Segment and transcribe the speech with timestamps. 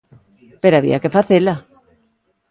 [0.61, 1.55] Pero había que facela.